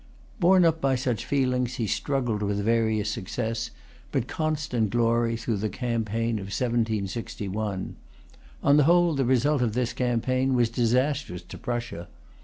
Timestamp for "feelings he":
1.27-1.85